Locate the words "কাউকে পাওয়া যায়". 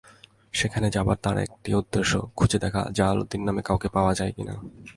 3.61-4.31